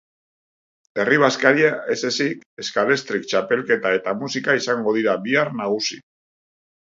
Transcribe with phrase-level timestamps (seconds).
[1.01, 6.01] Herri bazkaria ez ezik, scalextric txapelketa eta musika izango dira bihar nagusi.